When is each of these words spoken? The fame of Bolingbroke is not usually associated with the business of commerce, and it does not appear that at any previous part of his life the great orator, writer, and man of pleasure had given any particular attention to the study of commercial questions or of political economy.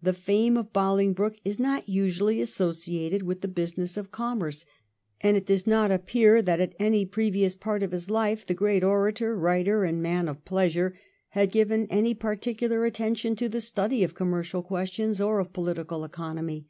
The 0.00 0.12
fame 0.12 0.56
of 0.56 0.72
Bolingbroke 0.72 1.38
is 1.44 1.58
not 1.58 1.88
usually 1.88 2.40
associated 2.40 3.24
with 3.24 3.40
the 3.40 3.48
business 3.48 3.96
of 3.96 4.12
commerce, 4.12 4.64
and 5.20 5.36
it 5.36 5.46
does 5.46 5.66
not 5.66 5.90
appear 5.90 6.40
that 6.40 6.60
at 6.60 6.76
any 6.78 7.04
previous 7.04 7.56
part 7.56 7.82
of 7.82 7.90
his 7.90 8.08
life 8.08 8.46
the 8.46 8.54
great 8.54 8.84
orator, 8.84 9.36
writer, 9.36 9.82
and 9.82 10.00
man 10.00 10.28
of 10.28 10.44
pleasure 10.44 10.96
had 11.30 11.50
given 11.50 11.88
any 11.90 12.14
particular 12.14 12.84
attention 12.84 13.34
to 13.34 13.48
the 13.48 13.60
study 13.60 14.04
of 14.04 14.14
commercial 14.14 14.62
questions 14.62 15.20
or 15.20 15.40
of 15.40 15.52
political 15.52 16.04
economy. 16.04 16.68